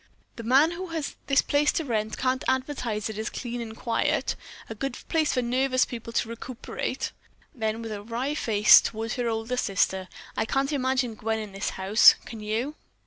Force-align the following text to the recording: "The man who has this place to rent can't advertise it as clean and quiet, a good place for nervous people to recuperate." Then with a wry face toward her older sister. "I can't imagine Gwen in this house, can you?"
"The 0.35 0.41
man 0.43 0.71
who 0.71 0.87
has 0.87 1.15
this 1.27 1.43
place 1.43 1.71
to 1.73 1.85
rent 1.85 2.17
can't 2.17 2.43
advertise 2.47 3.07
it 3.07 3.19
as 3.19 3.29
clean 3.29 3.61
and 3.61 3.77
quiet, 3.77 4.35
a 4.67 4.73
good 4.73 4.97
place 5.09 5.33
for 5.35 5.43
nervous 5.43 5.85
people 5.85 6.11
to 6.13 6.27
recuperate." 6.27 7.11
Then 7.53 7.83
with 7.83 7.91
a 7.91 8.01
wry 8.01 8.33
face 8.33 8.81
toward 8.81 9.11
her 9.11 9.27
older 9.27 9.57
sister. 9.57 10.07
"I 10.35 10.45
can't 10.45 10.71
imagine 10.71 11.13
Gwen 11.13 11.37
in 11.37 11.51
this 11.51 11.69
house, 11.77 12.15
can 12.25 12.39
you?" 12.39 12.73